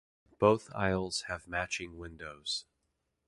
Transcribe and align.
Both 0.39 0.73
aisles 0.73 1.25
have 1.27 1.47
matching 1.47 1.95
windows. 1.99 2.65